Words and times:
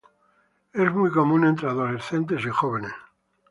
Es 0.73 0.91
muy 0.91 1.11
común 1.11 1.45
entre 1.45 1.67
adolescentes 1.69 2.43
y 2.43 2.49
jóvenes. 2.49 2.93